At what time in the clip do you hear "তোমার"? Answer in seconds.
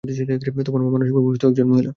0.67-0.81